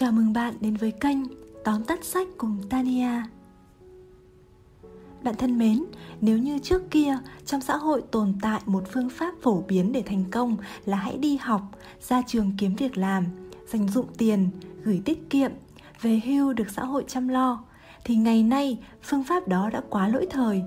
[0.00, 1.18] Chào mừng bạn đến với kênh
[1.64, 3.22] Tóm tắt sách cùng Tania.
[5.22, 5.84] Bạn thân mến,
[6.20, 10.02] nếu như trước kia trong xã hội tồn tại một phương pháp phổ biến để
[10.06, 11.62] thành công là hãy đi học,
[12.00, 13.24] ra trường kiếm việc làm,
[13.66, 14.50] dành dụng tiền,
[14.82, 15.50] gửi tiết kiệm,
[16.00, 17.64] về hưu được xã hội chăm lo,
[18.04, 20.62] thì ngày nay phương pháp đó đã quá lỗi thời.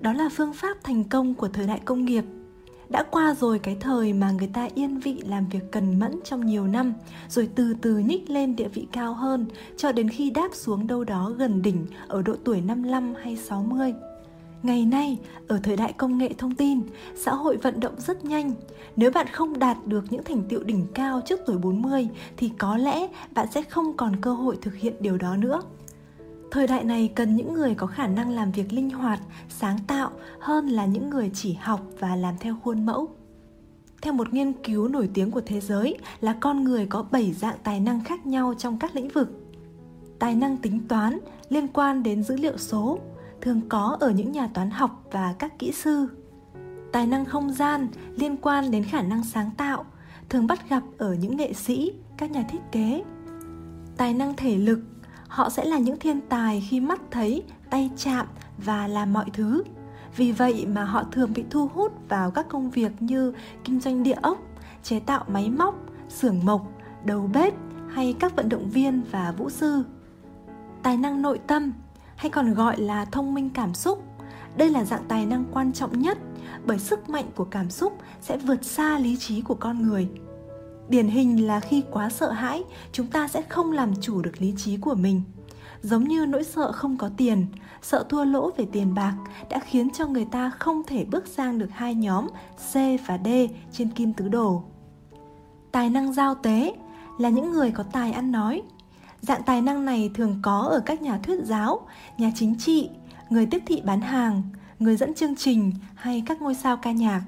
[0.00, 2.24] Đó là phương pháp thành công của thời đại công nghiệp–
[2.92, 6.46] đã qua rồi cái thời mà người ta yên vị làm việc cần mẫn trong
[6.46, 6.94] nhiều năm
[7.28, 11.04] rồi từ từ nhích lên địa vị cao hơn cho đến khi đáp xuống đâu
[11.04, 13.94] đó gần đỉnh ở độ tuổi 55 hay 60.
[14.62, 16.80] Ngày nay, ở thời đại công nghệ thông tin,
[17.16, 18.52] xã hội vận động rất nhanh.
[18.96, 22.76] Nếu bạn không đạt được những thành tựu đỉnh cao trước tuổi 40 thì có
[22.76, 25.62] lẽ bạn sẽ không còn cơ hội thực hiện điều đó nữa.
[26.52, 30.10] Thời đại này cần những người có khả năng làm việc linh hoạt, sáng tạo
[30.40, 33.08] hơn là những người chỉ học và làm theo khuôn mẫu.
[34.02, 37.56] Theo một nghiên cứu nổi tiếng của thế giới là con người có 7 dạng
[37.64, 39.30] tài năng khác nhau trong các lĩnh vực.
[40.18, 42.98] Tài năng tính toán liên quan đến dữ liệu số,
[43.40, 46.06] thường có ở những nhà toán học và các kỹ sư.
[46.92, 49.84] Tài năng không gian liên quan đến khả năng sáng tạo,
[50.28, 53.02] thường bắt gặp ở những nghệ sĩ, các nhà thiết kế.
[53.96, 54.80] Tài năng thể lực
[55.32, 58.26] họ sẽ là những thiên tài khi mắt thấy, tay chạm
[58.58, 59.62] và làm mọi thứ.
[60.16, 63.32] Vì vậy mà họ thường bị thu hút vào các công việc như
[63.64, 64.38] kinh doanh địa ốc,
[64.82, 65.74] chế tạo máy móc,
[66.08, 66.68] xưởng mộc,
[67.04, 67.54] đầu bếp
[67.88, 69.82] hay các vận động viên và vũ sư.
[70.82, 71.72] Tài năng nội tâm,
[72.16, 74.04] hay còn gọi là thông minh cảm xúc.
[74.56, 76.18] Đây là dạng tài năng quan trọng nhất
[76.64, 80.08] bởi sức mạnh của cảm xúc sẽ vượt xa lý trí của con người
[80.92, 82.62] điển hình là khi quá sợ hãi,
[82.92, 85.22] chúng ta sẽ không làm chủ được lý trí của mình.
[85.82, 87.46] Giống như nỗi sợ không có tiền,
[87.82, 89.14] sợ thua lỗ về tiền bạc
[89.50, 92.26] đã khiến cho người ta không thể bước sang được hai nhóm
[92.72, 92.74] c
[93.06, 93.28] và d
[93.72, 94.62] trên kim tứ đồ.
[95.72, 96.74] Tài năng giao tế
[97.18, 98.62] là những người có tài ăn nói.
[99.20, 101.86] Dạng tài năng này thường có ở các nhà thuyết giáo,
[102.18, 102.90] nhà chính trị,
[103.30, 104.42] người tiếp thị bán hàng,
[104.78, 107.22] người dẫn chương trình hay các ngôi sao ca nhạc.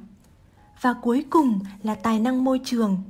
[0.81, 3.03] Và cuối cùng là tài năng môi trường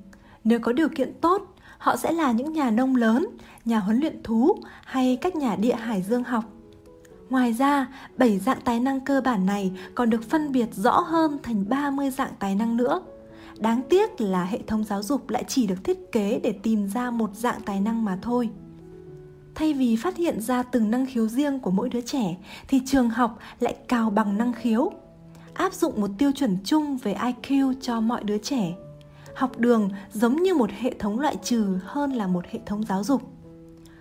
[0.45, 3.27] nếu có điều kiện tốt, họ sẽ là những nhà nông lớn,
[3.65, 6.45] nhà huấn luyện thú hay các nhà địa hải dương học.
[7.31, 11.39] Ngoài ra, 7 dạng tài năng cơ bản này còn được phân biệt rõ hơn
[11.43, 13.01] thành 30 dạng tài năng nữa.
[13.59, 17.11] Đáng tiếc là hệ thống giáo dục lại chỉ được thiết kế để tìm ra
[17.11, 18.51] một dạng tài năng mà thôi.
[19.55, 22.37] Thay vì phát hiện ra từng năng khiếu riêng của mỗi đứa trẻ
[22.69, 24.93] thì trường học lại cào bằng năng khiếu,
[25.55, 28.75] áp dụng một tiêu chuẩn chung về IQ cho mọi đứa trẻ
[29.37, 33.05] học đường giống như một hệ thống loại trừ hơn là một hệ thống giáo
[33.05, 33.23] dục.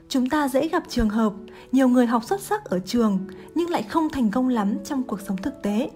[0.09, 1.33] Chúng ta dễ gặp trường hợp
[1.71, 3.19] nhiều người học xuất sắc ở trường
[3.55, 5.89] nhưng lại không thành công lắm trong cuộc sống thực tế.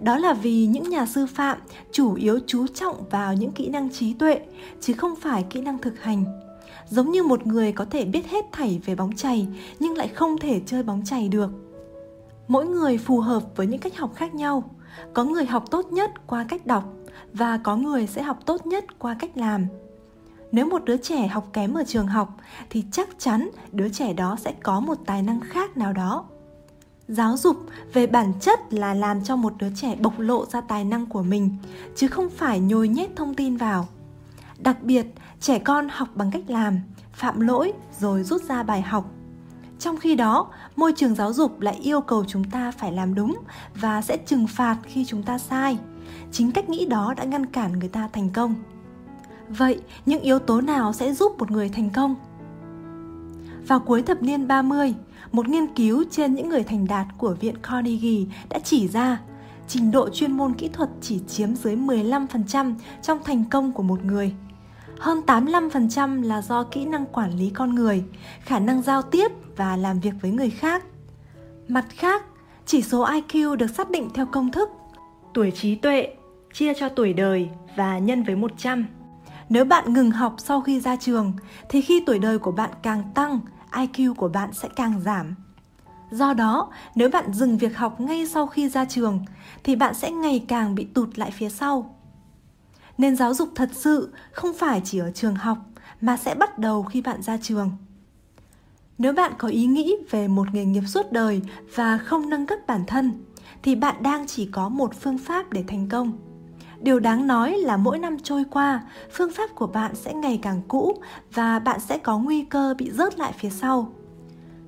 [0.00, 1.58] Đó là vì những nhà sư phạm
[1.92, 4.40] chủ yếu chú trọng vào những kỹ năng trí tuệ,
[4.80, 6.24] chứ không phải kỹ năng thực hành.
[6.88, 10.38] Giống như một người có thể biết hết thảy về bóng chày nhưng lại không
[10.38, 11.50] thể chơi bóng chày được.
[12.48, 14.70] Mỗi người phù hợp với những cách học khác nhau.
[15.14, 16.84] Có người học tốt nhất qua cách đọc
[17.38, 19.66] và có người sẽ học tốt nhất qua cách làm.
[20.52, 22.36] Nếu một đứa trẻ học kém ở trường học,
[22.70, 26.24] thì chắc chắn đứa trẻ đó sẽ có một tài năng khác nào đó.
[27.08, 27.56] Giáo dục
[27.92, 31.22] về bản chất là làm cho một đứa trẻ bộc lộ ra tài năng của
[31.22, 31.56] mình,
[31.96, 33.88] chứ không phải nhồi nhét thông tin vào.
[34.58, 35.06] Đặc biệt,
[35.40, 36.80] trẻ con học bằng cách làm,
[37.12, 39.10] phạm lỗi rồi rút ra bài học.
[39.78, 43.38] Trong khi đó, môi trường giáo dục lại yêu cầu chúng ta phải làm đúng
[43.74, 45.78] và sẽ trừng phạt khi chúng ta sai
[46.32, 48.54] chính cách nghĩ đó đã ngăn cản người ta thành công
[49.48, 52.14] vậy những yếu tố nào sẽ giúp một người thành công
[53.68, 54.94] vào cuối thập niên 30,
[55.32, 59.20] một nghiên cứu trên những người thành đạt của Viện Carnegie đã chỉ ra
[59.68, 64.04] trình độ chuyên môn kỹ thuật chỉ chiếm dưới 15% trong thành công của một
[64.04, 64.34] người.
[64.98, 68.04] Hơn 85% là do kỹ năng quản lý con người,
[68.40, 70.84] khả năng giao tiếp và làm việc với người khác.
[71.68, 72.24] Mặt khác,
[72.66, 74.70] chỉ số IQ được xác định theo công thức
[75.38, 76.08] tuổi trí tuệ
[76.52, 78.86] chia cho tuổi đời và nhân với 100.
[79.48, 81.32] Nếu bạn ngừng học sau khi ra trường
[81.68, 83.40] thì khi tuổi đời của bạn càng tăng,
[83.72, 85.34] IQ của bạn sẽ càng giảm.
[86.10, 89.24] Do đó, nếu bạn dừng việc học ngay sau khi ra trường
[89.64, 91.96] thì bạn sẽ ngày càng bị tụt lại phía sau.
[92.98, 95.58] Nên giáo dục thật sự không phải chỉ ở trường học
[96.00, 97.70] mà sẽ bắt đầu khi bạn ra trường.
[98.98, 101.42] Nếu bạn có ý nghĩ về một nghề nghiệp suốt đời
[101.74, 103.24] và không nâng cấp bản thân
[103.62, 106.12] thì bạn đang chỉ có một phương pháp để thành công.
[106.80, 108.82] Điều đáng nói là mỗi năm trôi qua,
[109.12, 110.94] phương pháp của bạn sẽ ngày càng cũ
[111.34, 113.92] và bạn sẽ có nguy cơ bị rớt lại phía sau.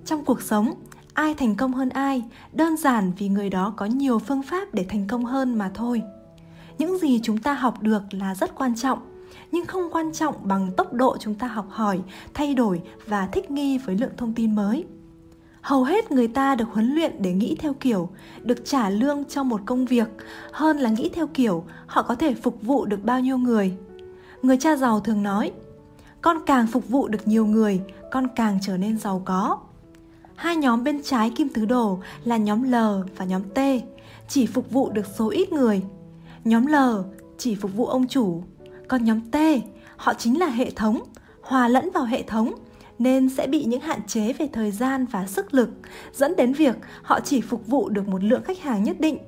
[0.04, 0.74] Trong cuộc sống,
[1.14, 2.22] ai thành công hơn ai
[2.52, 6.02] đơn giản vì người đó có nhiều phương pháp để thành công hơn mà thôi.
[6.78, 8.98] Những gì chúng ta học được là rất quan trọng,
[9.52, 12.00] nhưng không quan trọng bằng tốc độ chúng ta học hỏi,
[12.34, 14.84] thay đổi và thích nghi với lượng thông tin mới
[15.60, 18.08] hầu hết người ta được huấn luyện để nghĩ theo kiểu
[18.42, 20.08] được trả lương cho một công việc
[20.52, 23.76] hơn là nghĩ theo kiểu họ có thể phục vụ được bao nhiêu người.
[24.42, 25.52] Người cha giàu thường nói
[26.22, 27.80] con càng phục vụ được nhiều người
[28.10, 29.58] con càng trở nên giàu có.
[30.34, 32.74] Hai nhóm bên trái kim tứ đồ là nhóm L
[33.16, 33.58] và nhóm T,
[34.28, 35.82] chỉ phục vụ được số ít người.
[36.44, 36.74] Nhóm L
[37.38, 38.42] chỉ phục vụ ông chủ,
[38.88, 39.36] còn nhóm T,
[39.96, 41.00] họ chính là hệ thống,
[41.42, 42.54] hòa lẫn vào hệ thống
[43.00, 45.70] nên sẽ bị những hạn chế về thời gian và sức lực,
[46.12, 49.18] dẫn đến việc họ chỉ phục vụ được một lượng khách hàng nhất định.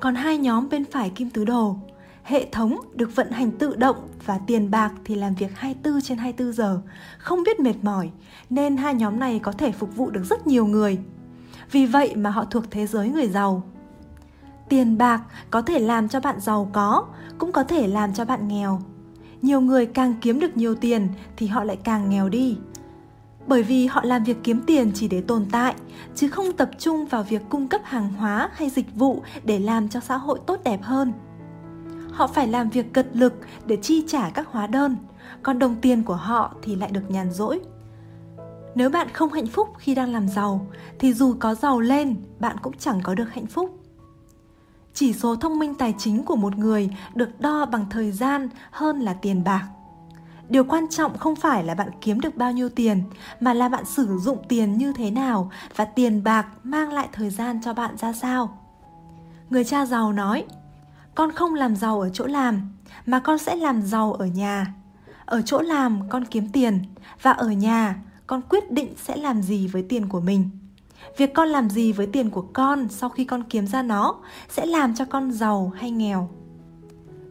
[0.00, 1.76] Còn hai nhóm bên phải kim tứ đồ,
[2.22, 3.96] hệ thống được vận hành tự động
[4.26, 6.80] và tiền bạc thì làm việc 24 trên 24 giờ,
[7.18, 8.10] không biết mệt mỏi,
[8.50, 10.98] nên hai nhóm này có thể phục vụ được rất nhiều người.
[11.72, 13.62] Vì vậy mà họ thuộc thế giới người giàu.
[14.68, 17.06] Tiền bạc có thể làm cho bạn giàu có,
[17.38, 18.80] cũng có thể làm cho bạn nghèo.
[19.42, 22.56] Nhiều người càng kiếm được nhiều tiền thì họ lại càng nghèo đi.
[23.50, 25.74] Bởi vì họ làm việc kiếm tiền chỉ để tồn tại,
[26.14, 29.88] chứ không tập trung vào việc cung cấp hàng hóa hay dịch vụ để làm
[29.88, 31.12] cho xã hội tốt đẹp hơn
[32.20, 33.34] họ phải làm việc cật lực
[33.66, 34.96] để chi trả các hóa đơn,
[35.42, 37.60] còn đồng tiền của họ thì lại được nhàn rỗi.
[38.74, 40.66] Nếu bạn không hạnh phúc khi đang làm giàu
[40.98, 43.78] thì dù có giàu lên, bạn cũng chẳng có được hạnh phúc.
[44.94, 49.00] Chỉ số thông minh tài chính của một người được đo bằng thời gian hơn
[49.00, 49.68] là tiền bạc.
[50.50, 53.02] Điều quan trọng không phải là bạn kiếm được bao nhiêu tiền,
[53.40, 57.30] mà là bạn sử dụng tiền như thế nào và tiền bạc mang lại thời
[57.30, 58.58] gian cho bạn ra sao.
[59.50, 60.44] Người cha giàu nói,
[61.14, 62.68] con không làm giàu ở chỗ làm
[63.06, 64.74] mà con sẽ làm giàu ở nhà.
[65.24, 66.82] Ở chỗ làm con kiếm tiền
[67.22, 70.50] và ở nhà con quyết định sẽ làm gì với tiền của mình.
[71.16, 74.14] Việc con làm gì với tiền của con sau khi con kiếm ra nó
[74.48, 76.28] sẽ làm cho con giàu hay nghèo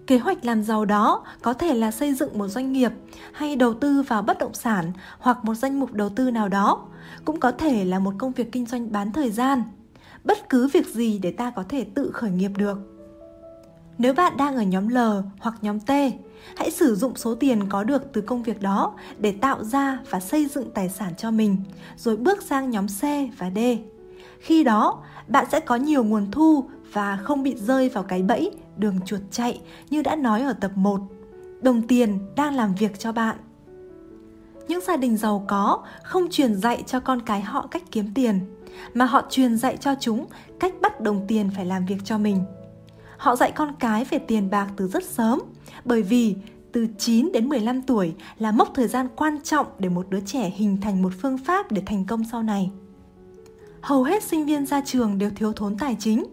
[0.10, 2.92] kế hoạch làm giàu đó có thể là xây dựng một doanh nghiệp
[3.34, 6.86] hay đầu tư vào bất động sản hoặc một danh mục đầu tư nào đó
[7.26, 9.64] cũng có thể là một công việc kinh doanh bán thời gian
[10.24, 12.78] bất cứ việc gì để ta có thể tự khởi nghiệp được
[13.98, 14.98] nếu bạn đang ở nhóm L
[15.40, 15.92] hoặc nhóm T,
[16.58, 20.20] hãy sử dụng số tiền có được từ công việc đó để tạo ra và
[20.20, 21.58] xây dựng tài sản cho mình,
[21.98, 23.02] rồi bước sang nhóm C
[23.38, 23.60] và D.
[24.40, 28.52] Khi đó, bạn sẽ có nhiều nguồn thu và không bị rơi vào cái bẫy
[28.78, 31.02] đường chuột chạy như đã nói ở tập 1.
[31.62, 33.38] Đồng tiền đang làm việc cho bạn.
[34.68, 38.40] Những gia đình giàu có không truyền dạy cho con cái họ cách kiếm tiền,
[38.94, 40.26] mà họ truyền dạy cho chúng
[40.60, 42.44] cách bắt đồng tiền phải làm việc cho mình
[43.20, 45.40] Họ dạy con cái về tiền bạc từ rất sớm,
[45.86, 46.36] bởi vì
[46.72, 50.50] từ 9 đến 15 tuổi là mốc thời gian quan trọng để một đứa trẻ
[50.56, 52.72] hình thành một phương pháp để thành công sau này.
[53.82, 56.24] Hầu hết sinh viên ra trường đều thiếu thốn tài chính.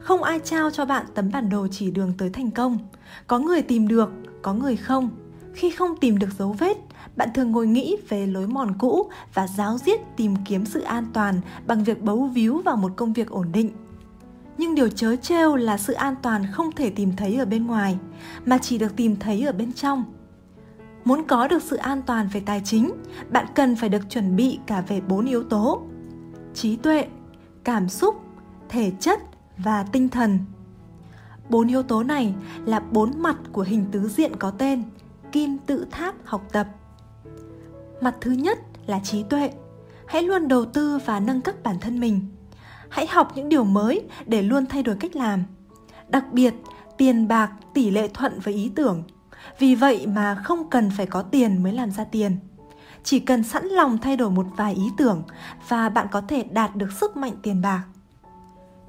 [0.00, 2.78] Không ai trao cho bạn tấm bản đồ chỉ đường tới thành công.
[3.26, 4.10] Có người tìm được,
[4.42, 5.10] có người không.
[5.54, 6.76] Khi không tìm được dấu vết,
[7.16, 11.06] bạn thường ngồi nghĩ về lối mòn cũ và giáo diết tìm kiếm sự an
[11.12, 13.70] toàn bằng việc bấu víu vào một công việc ổn định
[14.58, 17.98] nhưng điều chớ trêu là sự an toàn không thể tìm thấy ở bên ngoài
[18.46, 20.04] mà chỉ được tìm thấy ở bên trong
[21.04, 22.90] muốn có được sự an toàn về tài chính
[23.30, 25.82] bạn cần phải được chuẩn bị cả về bốn yếu tố
[26.54, 27.06] trí tuệ
[27.64, 28.14] cảm xúc
[28.68, 29.20] thể chất
[29.58, 30.38] và tinh thần.
[31.48, 34.82] Bốn yếu tố này là bốn mặt của hình tứ diện có tên,
[35.32, 36.66] kim tự tháp học tập.
[38.00, 39.50] Mặt thứ nhất là trí tuệ.
[40.06, 42.26] Hãy luôn đầu tư và nâng cấp bản thân mình.
[42.88, 45.44] Hãy học những điều mới để luôn thay đổi cách làm.
[46.08, 46.54] Đặc biệt,
[46.98, 49.02] tiền bạc, tỷ lệ thuận với ý tưởng.
[49.58, 52.38] Vì vậy mà không cần phải có tiền mới làm ra tiền.
[53.04, 55.22] Chỉ cần sẵn lòng thay đổi một vài ý tưởng
[55.68, 57.82] và bạn có thể đạt được sức mạnh tiền bạc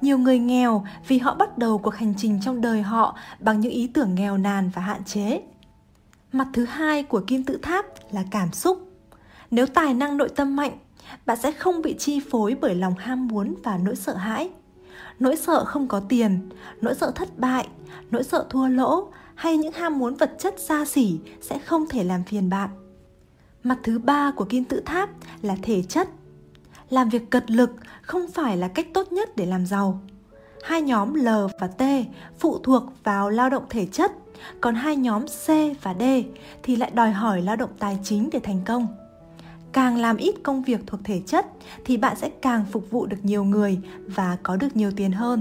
[0.00, 3.72] nhiều người nghèo vì họ bắt đầu cuộc hành trình trong đời họ bằng những
[3.72, 5.42] ý tưởng nghèo nàn và hạn chế.
[6.32, 8.88] Mặt thứ hai của kim tự tháp là cảm xúc.
[9.50, 10.78] Nếu tài năng nội tâm mạnh,
[11.26, 14.50] bạn sẽ không bị chi phối bởi lòng ham muốn và nỗi sợ hãi.
[15.18, 16.48] Nỗi sợ không có tiền,
[16.80, 17.68] nỗi sợ thất bại,
[18.10, 22.04] nỗi sợ thua lỗ hay những ham muốn vật chất xa xỉ sẽ không thể
[22.04, 22.70] làm phiền bạn.
[23.62, 25.10] Mặt thứ ba của kim tự tháp
[25.42, 26.08] là thể chất.
[26.90, 27.70] Làm việc cật lực
[28.08, 30.00] không phải là cách tốt nhất để làm giàu.
[30.62, 31.28] Hai nhóm L
[31.60, 31.82] và T
[32.38, 34.12] phụ thuộc vào lao động thể chất,
[34.60, 35.48] còn hai nhóm C
[35.82, 36.02] và D
[36.62, 38.86] thì lại đòi hỏi lao động tài chính để thành công.
[39.72, 41.46] Càng làm ít công việc thuộc thể chất
[41.84, 45.40] thì bạn sẽ càng phục vụ được nhiều người và có được nhiều tiền hơn.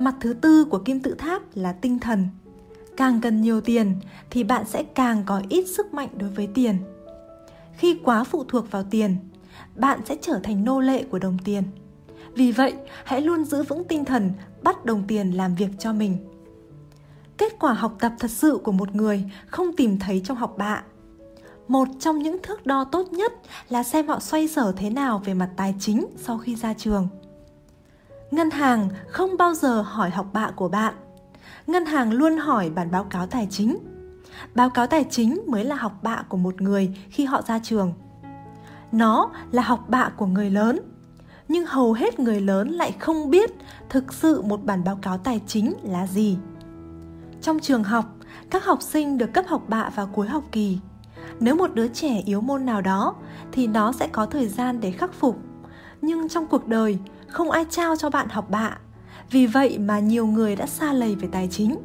[0.00, 2.28] Mặt thứ tư của kim tự tháp là tinh thần.
[2.96, 3.94] Càng cần nhiều tiền
[4.30, 6.76] thì bạn sẽ càng có ít sức mạnh đối với tiền.
[7.76, 9.16] Khi quá phụ thuộc vào tiền
[9.76, 11.62] bạn sẽ trở thành nô lệ của đồng tiền.
[12.34, 16.18] Vì vậy, hãy luôn giữ vững tinh thần, bắt đồng tiền làm việc cho mình.
[17.38, 20.82] Kết quả học tập thật sự của một người không tìm thấy trong học bạ.
[21.68, 23.32] Một trong những thước đo tốt nhất
[23.68, 27.08] là xem họ xoay sở thế nào về mặt tài chính sau khi ra trường.
[28.30, 30.94] Ngân hàng không bao giờ hỏi học bạ của bạn.
[31.66, 33.76] Ngân hàng luôn hỏi bản báo cáo tài chính.
[34.54, 37.92] Báo cáo tài chính mới là học bạ của một người khi họ ra trường
[38.92, 40.78] nó là học bạ của người lớn.
[41.48, 43.50] Nhưng hầu hết người lớn lại không biết
[43.88, 46.36] thực sự một bản báo cáo tài chính là gì.
[47.42, 48.04] Trong trường học,
[48.50, 50.78] các học sinh được cấp học bạ vào cuối học kỳ.
[51.40, 53.14] Nếu một đứa trẻ yếu môn nào đó,
[53.52, 55.38] thì nó sẽ có thời gian để khắc phục.
[56.02, 58.78] Nhưng trong cuộc đời, không ai trao cho bạn học bạ.
[59.30, 61.76] Vì vậy mà nhiều người đã xa lầy về tài chính.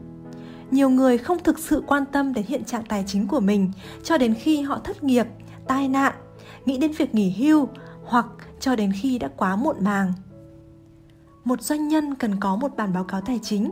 [0.71, 3.71] Nhiều người không thực sự quan tâm đến hiện trạng tài chính của mình
[4.03, 5.27] cho đến khi họ thất nghiệp,
[5.67, 6.13] tai nạn
[6.65, 7.67] nghĩ đến việc nghỉ hưu
[8.05, 8.25] hoặc
[8.59, 10.13] cho đến khi đã quá muộn màng.
[11.43, 13.71] Một doanh nhân cần có một bản báo cáo tài chính.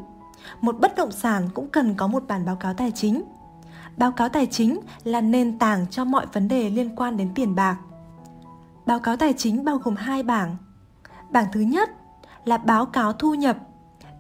[0.62, 3.24] Một bất động sản cũng cần có một bản báo cáo tài chính.
[3.98, 7.56] Báo cáo tài chính là nền tảng cho mọi vấn đề liên quan đến tiền
[7.56, 7.78] bạc.
[8.86, 10.58] Báo cáo tài chính bao gồm hai bảng.
[11.30, 11.90] Bảng thứ nhất
[12.46, 13.58] là báo cáo thu nhập,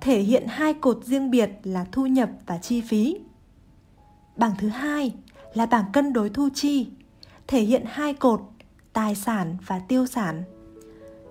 [0.01, 3.17] thể hiện hai cột riêng biệt là thu nhập và chi phí.
[4.35, 5.13] Bảng thứ hai
[5.53, 6.89] là bảng cân đối thu chi
[7.49, 8.41] thể hiện hai cột
[8.93, 10.43] tài sản và tiêu sản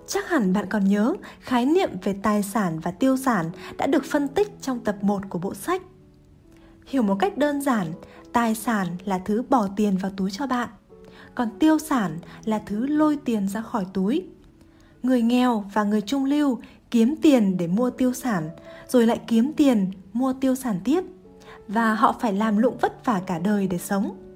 [0.07, 4.05] chắc hẳn bạn còn nhớ khái niệm về tài sản và tiêu sản đã được
[4.05, 5.81] phân tích trong tập 1 của bộ sách.
[6.87, 7.87] Hiểu một cách đơn giản,
[8.33, 10.69] tài sản là thứ bỏ tiền vào túi cho bạn,
[11.35, 14.25] còn tiêu sản là thứ lôi tiền ra khỏi túi.
[15.03, 16.59] Người nghèo và người trung lưu
[16.91, 18.49] kiếm tiền để mua tiêu sản,
[18.87, 21.03] rồi lại kiếm tiền mua tiêu sản tiếp
[21.67, 24.28] và họ phải làm lụng vất vả cả đời để sống.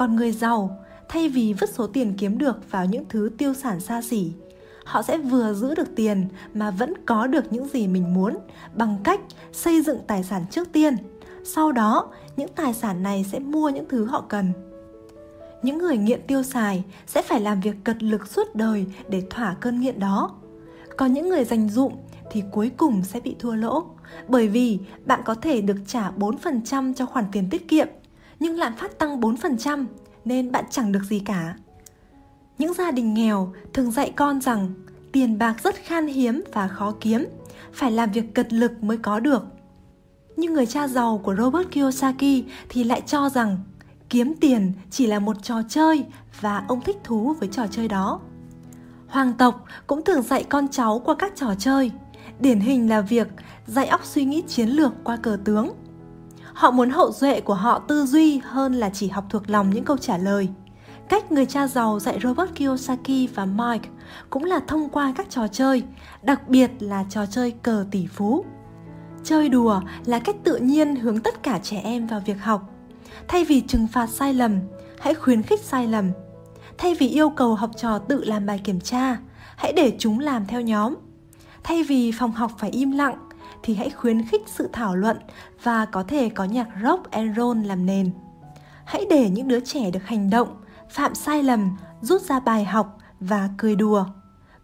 [0.00, 0.78] Còn người giàu,
[1.08, 4.32] thay vì vứt số tiền kiếm được vào những thứ tiêu sản xa xỉ,
[4.84, 8.38] họ sẽ vừa giữ được tiền mà vẫn có được những gì mình muốn
[8.74, 9.20] bằng cách
[9.52, 10.96] xây dựng tài sản trước tiên.
[11.44, 14.52] Sau đó những tài sản này sẽ mua những thứ họ cần.
[15.62, 19.56] Những người nghiện tiêu xài sẽ phải làm việc cật lực suốt đời để thỏa
[19.60, 20.30] cơn nghiện đó.
[20.96, 21.92] Còn những người dành dụm
[22.30, 23.84] thì cuối cùng sẽ bị thua lỗ
[24.28, 27.88] bởi vì bạn có thể được trả 4% cho khoản tiền tiết kiệm
[28.40, 29.86] nhưng lạm phát tăng 4%
[30.24, 31.54] nên bạn chẳng được gì cả.
[32.58, 34.68] Những gia đình nghèo thường dạy con rằng
[35.12, 37.26] tiền bạc rất khan hiếm và khó kiếm,
[37.72, 39.42] phải làm việc cật lực mới có được.
[40.36, 43.58] Nhưng người cha giàu của Robert Kiyosaki thì lại cho rằng
[44.08, 46.04] kiếm tiền chỉ là một trò chơi
[46.40, 48.20] và ông thích thú với trò chơi đó.
[49.08, 51.90] Hoàng tộc cũng thường dạy con cháu qua các trò chơi,
[52.40, 53.28] điển hình là việc
[53.66, 55.70] dạy óc suy nghĩ chiến lược qua cờ tướng.
[56.54, 59.84] Họ muốn hậu duệ của họ tư duy hơn là chỉ học thuộc lòng những
[59.84, 60.48] câu trả lời.
[61.08, 63.88] Cách người cha giàu dạy Robert Kiyosaki và Mike
[64.30, 65.82] cũng là thông qua các trò chơi,
[66.22, 68.44] đặc biệt là trò chơi cờ tỷ phú.
[69.24, 72.70] Chơi đùa là cách tự nhiên hướng tất cả trẻ em vào việc học.
[73.28, 74.58] Thay vì trừng phạt sai lầm,
[75.00, 76.10] hãy khuyến khích sai lầm.
[76.78, 79.18] Thay vì yêu cầu học trò tự làm bài kiểm tra,
[79.56, 80.94] hãy để chúng làm theo nhóm.
[81.62, 83.28] Thay vì phòng học phải im lặng,
[83.62, 85.16] thì hãy khuyến khích sự thảo luận
[85.62, 88.10] và có thể có nhạc rock and roll làm nền.
[88.84, 90.48] Hãy để những đứa trẻ được hành động,
[90.90, 94.04] phạm sai lầm, rút ra bài học và cười đùa.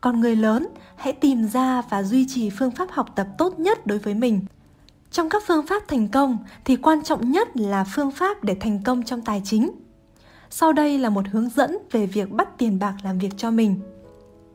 [0.00, 3.86] Còn người lớn hãy tìm ra và duy trì phương pháp học tập tốt nhất
[3.86, 4.40] đối với mình.
[5.10, 8.82] Trong các phương pháp thành công thì quan trọng nhất là phương pháp để thành
[8.82, 9.70] công trong tài chính.
[10.50, 13.80] Sau đây là một hướng dẫn về việc bắt tiền bạc làm việc cho mình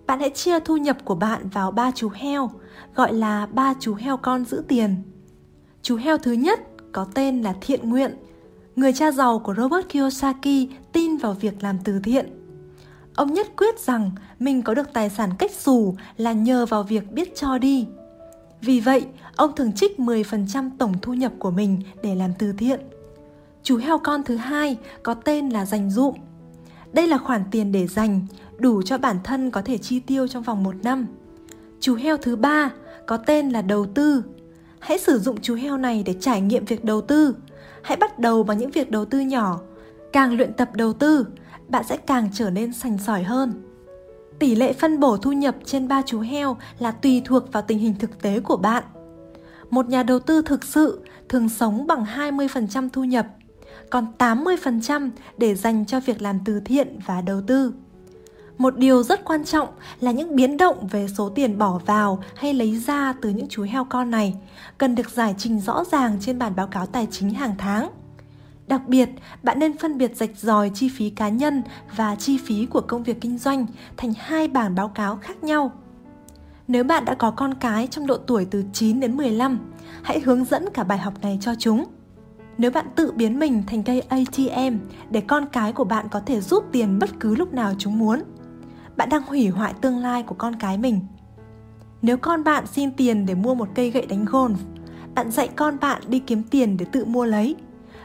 [0.08, 2.52] bạn hãy chia thu nhập của bạn vào ba chú heo
[2.96, 4.96] gọi là ba chú heo con giữ tiền
[5.82, 6.60] chú heo thứ nhất
[6.92, 8.16] có tên là thiện nguyện
[8.76, 12.42] người cha giàu của robert kiyosaki tin vào việc làm từ thiện
[13.16, 17.12] Ông nhất quyết rằng mình có được tài sản cách xù là nhờ vào việc
[17.12, 17.88] biết cho đi.
[18.62, 19.06] Vì vậy,
[19.36, 22.80] ông thường trích 10% tổng thu nhập của mình để làm từ thiện.
[23.64, 26.16] Chú heo con thứ hai có tên là dành dụm.
[26.94, 28.26] Đây là khoản tiền để dành,
[28.62, 31.08] đủ cho bản thân có thể chi tiêu trong vòng một năm.
[31.80, 32.72] Chú heo thứ ba
[33.08, 34.24] có tên là đầu tư.
[34.80, 37.36] Hãy sử dụng chú heo này để trải nghiệm việc đầu tư.
[37.84, 39.60] Hãy bắt đầu bằng những việc đầu tư nhỏ.
[40.14, 41.26] Càng luyện tập đầu tư,
[41.68, 43.54] bạn sẽ càng trở nên sành sỏi hơn.
[44.40, 47.80] Tỷ lệ phân bổ thu nhập trên ba chú heo là tùy thuộc vào tình
[47.80, 48.84] hình thực tế của bạn.
[49.70, 53.28] Một nhà đầu tư thực sự thường sống bằng 20% thu nhập,
[53.90, 57.74] còn 80% để dành cho việc làm từ thiện và đầu tư.
[58.62, 59.68] Một điều rất quan trọng
[60.00, 63.64] là những biến động về số tiền bỏ vào hay lấy ra từ những chú
[63.64, 64.36] heo con này
[64.78, 67.90] cần được giải trình rõ ràng trên bản báo cáo tài chính hàng tháng.
[68.68, 69.10] Đặc biệt,
[69.44, 71.64] bạn nên phân biệt rạch ròi chi phí cá nhân
[71.96, 73.66] và chi phí của công việc kinh doanh
[73.98, 75.72] thành hai bản báo cáo khác nhau.
[76.68, 79.60] Nếu bạn đã có con cái trong độ tuổi từ 9 đến 15,
[80.04, 81.86] hãy hướng dẫn cả bài học này cho chúng.
[82.58, 84.78] Nếu bạn tự biến mình thành cây ATM
[85.10, 88.24] để con cái của bạn có thể rút tiền bất cứ lúc nào chúng muốn,
[88.98, 91.00] bạn đang hủy hoại tương lai của con cái mình.
[92.02, 94.56] Nếu con bạn xin tiền để mua một cây gậy đánh golf,
[95.16, 97.56] bạn dạy con bạn đi kiếm tiền để tự mua lấy.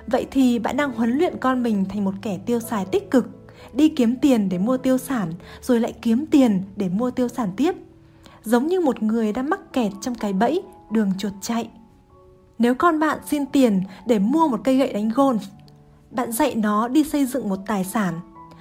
[0.06, 3.48] Vậy thì bạn đang huấn luyện con mình thành một kẻ tiêu xài tích cực,
[3.72, 7.50] đi kiếm tiền để mua tiêu sản, rồi lại kiếm tiền để mua tiêu sản
[7.56, 7.72] tiếp.
[8.42, 11.70] Giống như một người đang mắc kẹt trong cái bẫy đường chuột chạy.
[12.58, 15.38] Nếu con bạn xin tiền để mua một cây gậy đánh golf,
[16.10, 18.14] bạn dạy nó đi xây dựng một tài sản,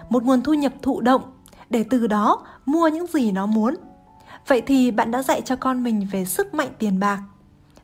[0.10, 1.22] một nguồn thu nhập thụ động
[1.76, 3.76] để từ đó mua những gì nó muốn.
[4.48, 7.22] Vậy thì bạn đã dạy cho con mình về sức mạnh tiền bạc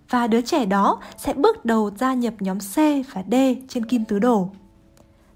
[0.09, 2.75] và đứa trẻ đó sẽ bước đầu gia nhập nhóm C
[3.13, 3.35] và D
[3.67, 4.49] trên kim tứ đồ.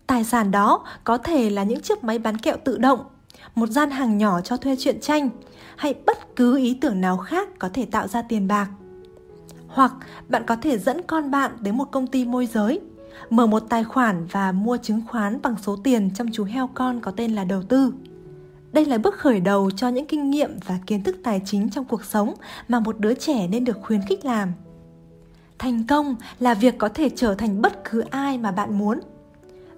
[0.07, 3.00] Tài sản đó có thể là những chiếc máy bán kẹo tự động,
[3.55, 5.29] một gian hàng nhỏ cho thuê truyện tranh
[5.75, 8.67] hay bất cứ ý tưởng nào khác có thể tạo ra tiền bạc.
[9.67, 9.93] Hoặc
[10.29, 12.79] bạn có thể dẫn con bạn đến một công ty môi giới,
[13.29, 17.01] mở một tài khoản và mua chứng khoán bằng số tiền trong chú heo con
[17.01, 17.93] có tên là đầu tư.
[18.75, 21.86] Đây là bước khởi đầu cho những kinh nghiệm và kiến thức tài chính trong
[21.86, 22.34] cuộc sống
[22.67, 24.51] mà một đứa trẻ nên được khuyến khích làm.
[25.60, 29.00] Thành công là việc có thể trở thành bất cứ ai mà bạn muốn.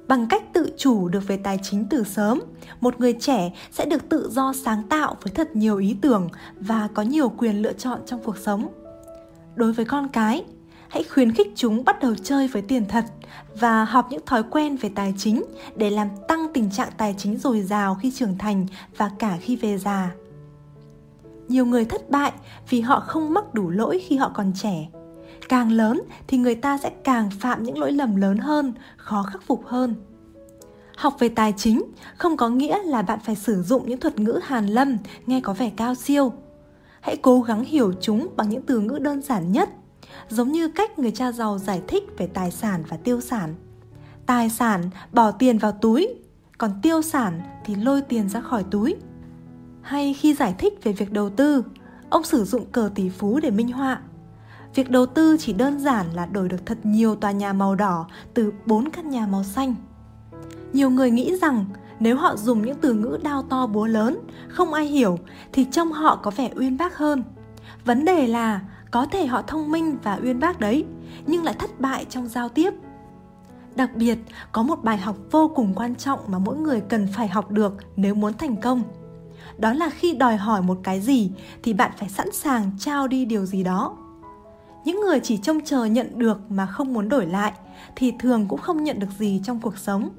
[0.07, 2.41] Bằng cách tự chủ được về tài chính từ sớm,
[2.81, 6.87] một người trẻ sẽ được tự do sáng tạo với thật nhiều ý tưởng và
[6.93, 8.67] có nhiều quyền lựa chọn trong cuộc sống.
[9.55, 10.45] Đối với con cái,
[10.89, 13.05] hãy khuyến khích chúng bắt đầu chơi với tiền thật
[13.59, 15.43] và học những thói quen về tài chính
[15.75, 18.65] để làm tăng tình trạng tài chính dồi dào khi trưởng thành
[18.97, 20.11] và cả khi về già.
[21.47, 22.31] Nhiều người thất bại
[22.69, 24.87] vì họ không mắc đủ lỗi khi họ còn trẻ.
[25.49, 29.43] Càng lớn thì người ta sẽ càng phạm những lỗi lầm lớn hơn, khó khắc
[29.43, 29.95] phục hơn.
[30.95, 31.83] Học về tài chính
[32.17, 35.53] không có nghĩa là bạn phải sử dụng những thuật ngữ hàn lâm nghe có
[35.53, 36.33] vẻ cao siêu.
[37.01, 39.69] Hãy cố gắng hiểu chúng bằng những từ ngữ đơn giản nhất
[40.29, 43.55] giống như cách người cha giàu giải thích về tài sản và tiêu sản.
[44.25, 46.07] Tài sản bỏ tiền vào túi,
[46.57, 48.95] còn tiêu sản thì lôi tiền ra khỏi túi.
[49.81, 51.63] Hay khi giải thích về việc đầu tư,
[52.09, 54.01] ông sử dụng cờ tỷ phú để minh họa.
[54.75, 58.07] Việc đầu tư chỉ đơn giản là đổi được thật nhiều tòa nhà màu đỏ
[58.33, 59.75] từ bốn căn nhà màu xanh.
[60.73, 61.65] Nhiều người nghĩ rằng
[61.99, 65.19] nếu họ dùng những từ ngữ đao to búa lớn, không ai hiểu
[65.53, 67.23] thì trông họ có vẻ uyên bác hơn.
[67.85, 70.85] Vấn đề là có thể họ thông minh và uyên bác đấy,
[71.25, 72.73] nhưng lại thất bại trong giao tiếp.
[73.75, 74.17] Đặc biệt,
[74.51, 77.73] có một bài học vô cùng quan trọng mà mỗi người cần phải học được
[77.95, 78.83] nếu muốn thành công.
[79.57, 81.31] Đó là khi đòi hỏi một cái gì
[81.63, 83.97] thì bạn phải sẵn sàng trao đi điều gì đó.
[84.85, 87.53] Những người chỉ trông chờ nhận được mà không muốn đổi lại
[87.95, 90.09] thì thường cũng không nhận được gì trong cuộc sống.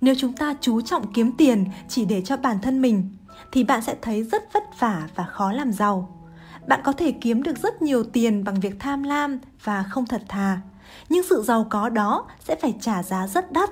[0.00, 3.10] Nếu chúng ta chú trọng kiếm tiền chỉ để cho bản thân mình,
[3.52, 6.21] thì bạn sẽ thấy rất vất vả và khó làm giàu
[6.66, 10.22] bạn có thể kiếm được rất nhiều tiền bằng việc tham lam và không thật
[10.28, 10.60] thà.
[11.08, 13.70] Nhưng sự giàu có đó sẽ phải trả giá rất đắt.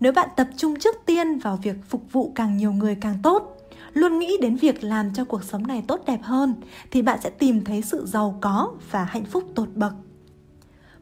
[0.00, 3.56] Nếu bạn tập trung trước tiên vào việc phục vụ càng nhiều người càng tốt,
[3.92, 6.54] luôn nghĩ đến việc làm cho cuộc sống này tốt đẹp hơn,
[6.90, 9.92] thì bạn sẽ tìm thấy sự giàu có và hạnh phúc tột bậc.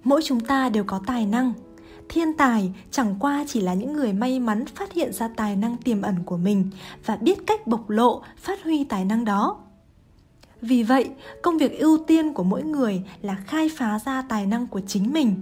[0.04, 1.52] Mỗi chúng ta đều có tài năng.
[2.08, 5.76] Thiên tài chẳng qua chỉ là những người may mắn phát hiện ra tài năng
[5.76, 6.70] tiềm ẩn của mình
[7.06, 9.58] và biết cách bộc lộ, phát huy tài năng đó
[10.62, 11.10] vì vậy,
[11.42, 15.12] công việc ưu tiên của mỗi người là khai phá ra tài năng của chính
[15.12, 15.34] mình.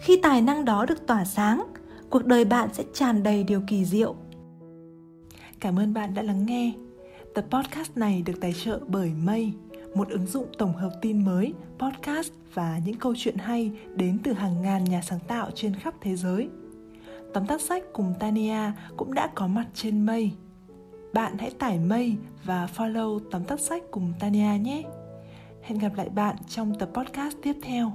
[0.00, 1.64] Khi tài năng đó được tỏa sáng,
[2.10, 4.14] cuộc đời bạn sẽ tràn đầy điều kỳ diệu.
[5.60, 6.72] Cảm ơn bạn đã lắng nghe.
[7.34, 9.52] Tập podcast này được tài trợ bởi Mây,
[9.94, 14.32] một ứng dụng tổng hợp tin mới, podcast và những câu chuyện hay đến từ
[14.32, 16.48] hàng ngàn nhà sáng tạo trên khắp thế giới.
[17.34, 20.32] Tóm tắt sách cùng Tania cũng đã có mặt trên Mây
[21.14, 24.82] bạn hãy tải mây và follow tóm tắt sách cùng Tania nhé.
[25.62, 27.92] Hẹn gặp lại bạn trong tập podcast tiếp theo.